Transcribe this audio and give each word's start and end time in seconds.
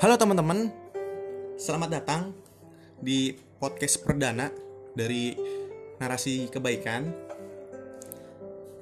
Halo 0.00 0.16
teman-teman, 0.16 0.72
selamat 1.60 1.90
datang 1.92 2.32
di 3.04 3.36
podcast 3.60 4.00
perdana 4.00 4.48
dari 4.96 5.36
narasi 6.00 6.48
kebaikan. 6.48 7.12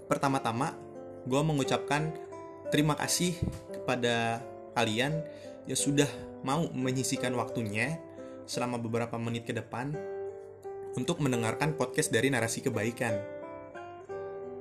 Pertama-tama, 0.06 0.78
gue 1.26 1.42
mengucapkan 1.42 2.14
terima 2.70 2.94
kasih 2.94 3.34
kepada 3.66 4.38
kalian 4.78 5.26
yang 5.66 5.74
sudah 5.74 6.06
mau 6.46 6.70
menyisikan 6.70 7.34
waktunya 7.34 7.98
selama 8.46 8.78
beberapa 8.78 9.18
menit 9.18 9.42
ke 9.42 9.50
depan 9.58 9.90
untuk 10.94 11.18
mendengarkan 11.18 11.74
podcast 11.74 12.14
dari 12.14 12.30
narasi 12.30 12.62
kebaikan. 12.62 13.18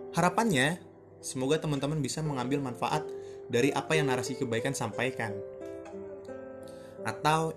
Harapannya, 0.10 0.82
semoga 1.22 1.62
teman-teman 1.62 2.02
bisa 2.02 2.26
mengambil 2.26 2.66
manfaat 2.66 3.06
dari 3.46 3.70
apa 3.70 3.94
yang 3.94 4.10
narasi 4.10 4.34
kebaikan 4.34 4.74
sampaikan 4.74 5.38
atau 7.08 7.56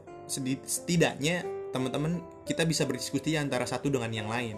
setidaknya 0.64 1.42
teman-teman 1.74 2.22
kita 2.46 2.62
bisa 2.62 2.86
berdiskusi 2.86 3.34
antara 3.34 3.66
satu 3.66 3.90
dengan 3.90 4.10
yang 4.14 4.30
lain. 4.30 4.54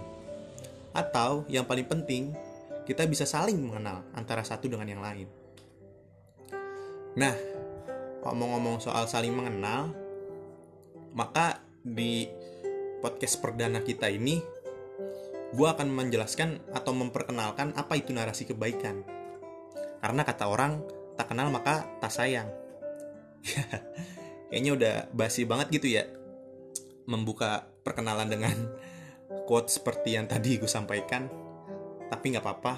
Atau 0.92 1.48
yang 1.48 1.64
paling 1.64 1.88
penting 1.88 2.36
kita 2.84 3.08
bisa 3.08 3.24
saling 3.24 3.56
mengenal 3.56 4.04
antara 4.12 4.44
satu 4.44 4.68
dengan 4.68 4.84
yang 4.84 5.00
lain. 5.00 5.28
Nah 7.16 7.32
ngomong-ngomong 8.20 8.84
soal 8.84 9.08
saling 9.08 9.32
mengenal? 9.32 9.96
Maka 11.16 11.60
di 11.80 12.28
podcast 13.00 13.40
perdana 13.40 13.80
kita 13.80 14.08
ini 14.12 14.40
gue 15.52 15.68
akan 15.68 15.92
menjelaskan 15.92 16.72
atau 16.72 16.96
memperkenalkan 16.96 17.72
apa 17.76 17.96
itu 17.96 18.12
narasi 18.12 18.44
kebaikan. 18.44 19.04
Karena 20.00 20.24
kata 20.24 20.48
orang 20.48 20.84
tak 21.16 21.32
kenal 21.32 21.52
maka 21.52 21.84
tak 22.00 22.08
sayang 22.08 22.48
kayaknya 24.52 24.72
udah 24.76 24.94
basi 25.16 25.48
banget 25.48 25.80
gitu 25.80 25.88
ya 25.96 26.04
membuka 27.08 27.64
perkenalan 27.80 28.28
dengan 28.28 28.52
quote 29.48 29.72
seperti 29.72 30.20
yang 30.20 30.28
tadi 30.28 30.60
gue 30.60 30.68
sampaikan. 30.68 31.24
Tapi 32.12 32.24
nggak 32.36 32.44
apa-apa. 32.44 32.74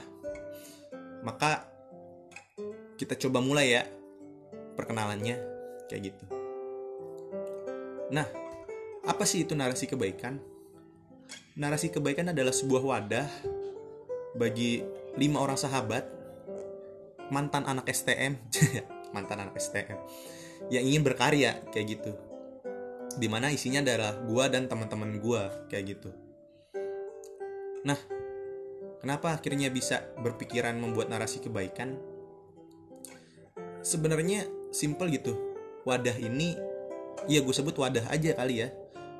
Maka 1.27 1.67
kita 2.95 3.19
coba 3.27 3.42
mulai 3.42 3.75
ya 3.75 3.83
perkenalannya 4.78 5.36
kayak 5.91 6.14
gitu. 6.14 6.25
Nah 8.14 8.30
apa 9.02 9.27
sih 9.27 9.42
itu 9.42 9.58
narasi 9.58 9.91
kebaikan? 9.91 10.39
Narasi 11.58 11.91
kebaikan 11.91 12.30
adalah 12.30 12.55
sebuah 12.55 12.86
wadah 12.86 13.27
bagi 14.39 14.86
lima 15.19 15.42
orang 15.42 15.58
sahabat 15.58 16.06
mantan 17.34 17.67
anak 17.67 17.91
STM 17.91 18.39
mantan 19.14 19.42
anak 19.42 19.58
STM 19.58 19.98
yang 20.72 20.84
ingin 20.84 21.02
berkarya 21.05 21.60
kayak 21.72 21.98
gitu. 21.98 22.12
Di 23.14 23.30
mana 23.30 23.52
isinya 23.52 23.84
adalah 23.84 24.19
gua 24.27 24.50
dan 24.50 24.66
teman-teman 24.66 25.20
gua 25.22 25.66
kayak 25.70 25.96
gitu. 25.96 26.11
Nah 27.84 27.98
kenapa 28.98 29.36
akhirnya 29.36 29.69
bisa 29.69 30.02
berpikiran 30.19 30.74
membuat 30.80 31.12
narasi 31.12 31.38
kebaikan? 31.44 32.00
Sebenarnya 33.84 34.48
simple 34.72 35.12
gitu. 35.12 35.36
Wadah 35.84 36.16
ini 36.16 36.56
ya 37.28 37.44
gue 37.44 37.55
sebut 37.55 37.77
wadah 37.77 38.08
aja 38.08 38.33
kali 38.33 38.64
ya. 38.64 38.72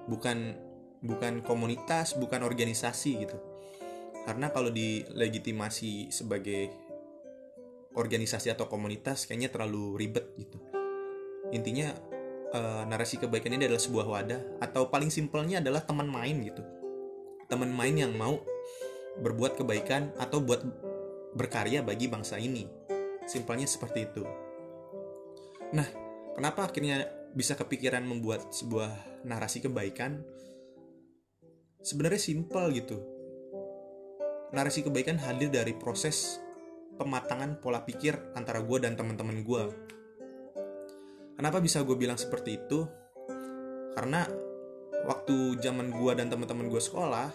Bukan 0.09 0.57
bukan 1.05 1.45
komunitas 1.45 2.17
bukan 2.17 2.41
organisasi 2.41 3.29
gitu. 3.29 3.37
Karena 4.25 4.49
kalau 4.49 4.73
dilegitimasi 4.73 6.09
sebagai 6.09 6.73
organisasi 7.95 8.51
atau 8.51 8.67
komunitas 8.67 9.29
kayaknya 9.29 9.53
terlalu 9.53 10.01
ribet 10.01 10.33
gitu 10.41 10.74
intinya 11.55 11.95
uh, 12.51 12.83
narasi 12.85 13.23
kebaikan 13.23 13.55
ini 13.55 13.71
adalah 13.71 13.83
sebuah 13.83 14.07
wadah 14.11 14.41
atau 14.59 14.91
paling 14.91 15.09
simpelnya 15.09 15.63
adalah 15.63 15.87
teman 15.87 16.11
main 16.11 16.43
gitu. 16.43 16.61
Teman 17.47 17.71
main 17.71 17.95
yang 17.95 18.11
mau 18.19 18.43
berbuat 19.23 19.63
kebaikan 19.63 20.11
atau 20.19 20.43
buat 20.43 20.67
berkarya 21.39 21.87
bagi 21.87 22.11
bangsa 22.11 22.43
ini. 22.43 22.67
Simpelnya 23.25 23.71
seperti 23.71 24.11
itu. 24.11 24.27
Nah 25.71 25.87
kenapa 26.35 26.67
akhirnya 26.67 27.07
bisa 27.35 27.55
kepikiran 27.55 28.03
membuat 28.03 28.51
sebuah 28.51 29.23
narasi 29.23 29.63
kebaikan? 29.63 30.23
Sebenarnya 31.85 32.19
simpel 32.19 32.75
gitu. 32.75 32.99
Narasi 34.51 34.87
kebaikan 34.87 35.19
hadir 35.23 35.51
dari 35.51 35.75
proses 35.75 36.43
pematangan 36.95 37.59
pola 37.59 37.83
pikir 37.83 38.15
antara 38.39 38.63
gue 38.63 38.79
dan 38.79 38.95
teman-teman 38.95 39.43
gue 39.43 39.63
Kenapa 41.35 41.59
bisa 41.59 41.83
gue 41.83 41.99
bilang 41.99 42.15
seperti 42.15 42.63
itu? 42.63 42.87
Karena 43.95 44.27
waktu 45.07 45.59
zaman 45.59 45.91
gue 45.91 46.13
dan 46.15 46.31
teman-teman 46.31 46.71
gue 46.71 46.79
sekolah, 46.79 47.31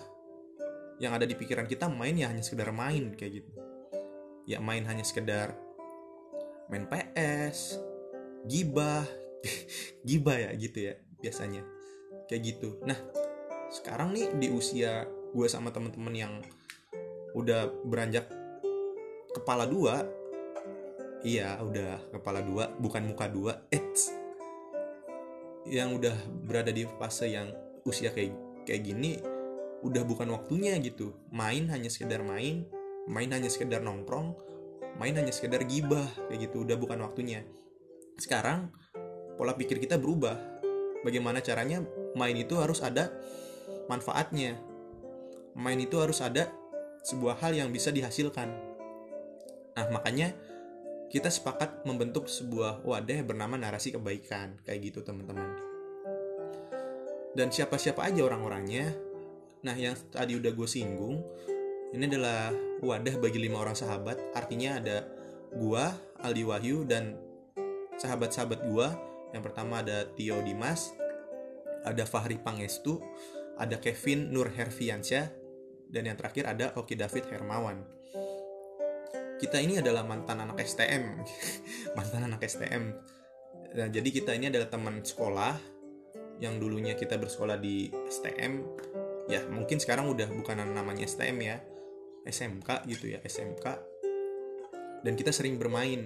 yang 0.99 1.15
ada 1.15 1.23
di 1.23 1.35
pikiran 1.35 1.67
kita 1.67 1.87
main 1.87 2.15
ya 2.15 2.27
hanya 2.31 2.43
sekedar 2.43 2.71
main 2.71 3.15
kayak 3.15 3.43
gitu. 3.43 3.51
Ya 4.47 4.59
main 4.63 4.83
hanya 4.87 5.03
sekedar 5.03 5.55
main 6.71 6.87
PS, 6.87 7.79
gibah, 8.47 9.03
gibah 10.07 10.37
ya 10.47 10.51
gitu 10.55 10.91
ya 10.91 10.93
biasanya. 11.19 11.63
Kayak 12.31 12.41
gitu. 12.55 12.79
Nah, 12.87 12.99
sekarang 13.71 14.15
nih 14.15 14.31
di 14.39 14.47
usia 14.51 15.07
gue 15.35 15.47
sama 15.47 15.75
teman-teman 15.75 16.15
yang 16.15 16.33
udah 17.37 17.69
beranjak 17.85 18.25
kepala 19.35 19.69
dua 19.69 20.01
iya 21.23 21.59
udah 21.59 22.15
kepala 22.15 22.39
dua 22.43 22.71
bukan 22.79 23.03
muka 23.11 23.27
dua 23.27 23.53
Eits. 23.71 24.15
yang 25.69 25.93
udah 25.93 26.15
berada 26.47 26.71
di 26.73 26.87
fase 26.97 27.29
yang 27.29 27.51
usia 27.85 28.09
kayak 28.09 28.33
kayak 28.65 28.89
gini 28.89 29.19
udah 29.85 30.03
bukan 30.03 30.31
waktunya 30.33 30.75
gitu. 30.81 31.15
Main 31.29 31.69
hanya 31.69 31.91
sekedar 31.91 32.23
main 32.23 32.65
main 33.09 33.29
hanya 33.31 33.49
sekedar 33.49 33.81
nongkrong 33.81 34.37
main 34.99 35.15
hanya 35.15 35.31
sekedar 35.31 35.63
gibah 35.63 36.05
kayak 36.27 36.49
gitu 36.49 36.63
udah 36.65 36.75
bukan 36.79 36.99
waktunya. 37.05 37.43
Sekarang 38.19 38.71
pola 39.39 39.55
pikir 39.55 39.79
kita 39.79 39.95
berubah. 39.95 40.35
Bagaimana 40.99 41.39
caranya 41.39 41.79
main 42.19 42.35
itu 42.35 42.59
harus 42.59 42.83
ada 42.83 43.07
manfaatnya. 43.87 44.59
Main 45.55 45.79
itu 45.79 45.95
harus 45.99 46.19
ada 46.19 46.51
sebuah 47.07 47.39
hal 47.39 47.55
yang 47.55 47.71
bisa 47.71 47.91
dihasilkan. 47.95 48.51
Nah 49.79 49.87
makanya 49.95 50.35
kita 51.09 51.27
sepakat 51.27 51.83
membentuk 51.89 52.29
sebuah 52.29 52.85
wadah 52.85 53.19
bernama 53.25 53.57
narasi 53.57 53.93
kebaikan 53.93 54.61
kayak 54.63 54.93
gitu 54.93 55.01
teman-teman. 55.01 55.57
Dan 57.33 57.49
siapa-siapa 57.49 58.05
aja 58.05 58.25
orang-orangnya. 58.25 58.93
Nah 59.65 59.75
yang 59.75 59.97
tadi 60.13 60.39
udah 60.39 60.53
gue 60.53 60.69
singgung 60.69 61.19
ini 61.89 62.05
adalah 62.05 62.53
wadah 62.85 63.17
bagi 63.17 63.41
lima 63.41 63.59
orang 63.59 63.73
sahabat. 63.73 64.21
Artinya 64.37 64.77
ada 64.77 65.09
gua 65.57 65.89
Aldi 66.21 66.43
Wahyu 66.45 66.85
dan 66.85 67.17
sahabat-sahabat 67.97 68.69
gua. 68.69 68.93
Yang 69.33 69.43
pertama 69.49 69.81
ada 69.81 70.05
Tio 70.13 70.41
Dimas 70.45 70.93
ada 71.83 72.03
Fahri 72.03 72.39
Pangestu 72.39 72.99
ada 73.59 73.79
Kevin 73.79 74.31
Nur 74.31 74.51
Herfiansyah 74.51 75.31
dan 75.89 76.03
yang 76.07 76.17
terakhir 76.19 76.47
ada 76.47 76.71
Oki 76.75 76.95
David 76.95 77.27
Hermawan 77.27 77.83
kita 79.39 79.57
ini 79.63 79.79
adalah 79.79 80.03
mantan 80.03 80.43
anak 80.43 80.61
STM 80.61 81.23
mantan 81.97 82.27
anak 82.27 82.43
STM 82.43 82.93
nah, 83.73 83.87
jadi 83.87 84.09
kita 84.11 84.35
ini 84.35 84.51
adalah 84.51 84.67
teman 84.67 85.01
sekolah 85.01 85.79
yang 86.39 86.55
dulunya 86.59 86.95
kita 86.95 87.19
bersekolah 87.19 87.59
di 87.59 87.91
STM 87.91 88.63
ya 89.29 89.43
mungkin 89.51 89.77
sekarang 89.77 90.09
udah 90.09 90.25
bukan 90.31 90.57
namanya 90.73 91.05
STM 91.05 91.37
ya. 91.39 91.57
SMK 92.19 92.83
gitu 92.91 93.15
ya 93.15 93.23
SMK 93.23 93.65
dan 95.03 95.13
kita 95.15 95.31
sering 95.31 95.55
bermain. 95.55 96.03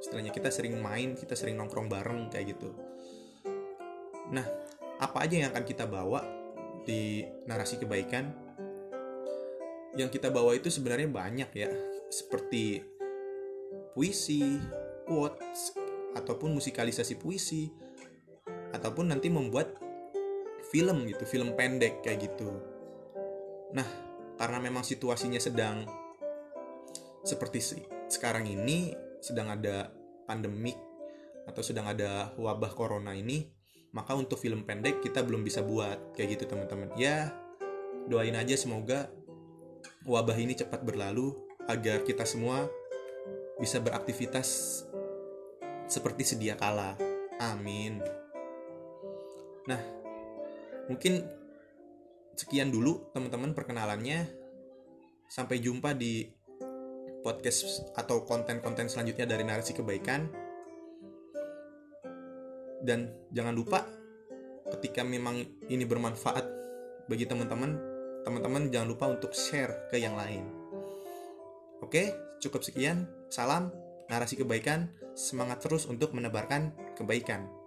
Istilahnya 0.00 0.32
kita 0.32 0.48
sering 0.48 0.78
main 0.78 1.18
kita 1.18 1.34
sering 1.34 1.58
nongkrong 1.58 1.90
bareng 1.90 2.30
kayak 2.30 2.56
gitu. 2.56 2.70
Nah 4.30 4.46
apa 5.00 5.26
aja 5.26 5.42
yang 5.42 5.50
akan 5.52 5.64
kita 5.66 5.84
bawa 5.90 6.22
di 6.86 7.26
narasi 7.44 7.82
kebaikan? 7.82 8.30
Yang 9.98 10.22
kita 10.22 10.30
bawa 10.30 10.54
itu 10.54 10.70
sebenarnya 10.70 11.10
banyak 11.10 11.50
ya 11.52 11.70
seperti 12.10 12.82
puisi, 13.94 14.58
quotes, 15.06 15.78
ataupun 16.18 16.58
musikalisasi 16.58 17.16
puisi, 17.16 17.70
ataupun 18.74 19.14
nanti 19.14 19.30
membuat 19.30 19.78
film 20.70 21.06
gitu, 21.06 21.22
film 21.24 21.54
pendek 21.54 22.02
kayak 22.02 22.30
gitu. 22.30 22.50
Nah, 23.74 23.86
karena 24.38 24.58
memang 24.58 24.82
situasinya 24.82 25.38
sedang 25.38 25.86
seperti 27.22 27.86
sekarang 28.10 28.48
ini 28.48 28.94
sedang 29.20 29.52
ada 29.52 29.92
pandemik 30.24 30.78
atau 31.46 31.62
sedang 31.62 31.86
ada 31.90 32.34
wabah 32.34 32.72
corona 32.74 33.14
ini, 33.14 33.50
maka 33.94 34.14
untuk 34.14 34.38
film 34.38 34.62
pendek 34.66 35.02
kita 35.02 35.22
belum 35.22 35.42
bisa 35.42 35.62
buat 35.62 36.14
kayak 36.14 36.38
gitu 36.38 36.44
teman-teman. 36.50 36.94
Ya, 36.94 37.34
doain 38.06 38.34
aja 38.34 38.54
semoga 38.54 39.10
wabah 40.06 40.38
ini 40.38 40.56
cepat 40.56 40.82
berlalu 40.86 41.49
agar 41.70 42.02
kita 42.02 42.26
semua 42.26 42.66
bisa 43.62 43.78
beraktivitas 43.78 44.82
seperti 45.86 46.22
sedia 46.34 46.58
kala. 46.58 46.96
Amin. 47.40 48.04
nah 49.64 49.80
mungkin 50.90 51.22
sekian 52.34 52.72
dulu 52.72 53.12
teman-teman 53.14 53.54
perkenalannya 53.54 54.26
sampai 55.30 55.62
jumpa 55.62 55.94
di 55.94 56.26
podcast 57.22 57.86
atau 57.94 58.26
konten-konten 58.26 58.90
selanjutnya 58.90 59.30
dari 59.30 59.44
narasi 59.46 59.76
kebaikan 59.76 60.26
dan 62.82 63.12
jangan 63.30 63.54
lupa 63.54 63.84
ketika 64.76 65.04
memang 65.04 65.44
ini 65.68 65.84
bermanfaat 65.84 66.44
bagi 67.06 67.28
teman-teman 67.28 67.76
teman-teman 68.24 68.72
jangan 68.72 68.88
lupa 68.88 69.06
untuk 69.12 69.36
share 69.36 69.86
ke 69.92 70.00
yang 70.00 70.16
lain 70.16 70.59
oke 71.84 72.36
cukup 72.40 72.64
sekian. 72.64 73.08
Salam 73.28 73.74
narasi 74.08 74.40
kebaikan. 74.40 74.88
Semangat 75.18 75.60
terus 75.66 75.84
untuk 75.90 76.14
menebarkan 76.16 76.72
kebaikan 76.96 77.59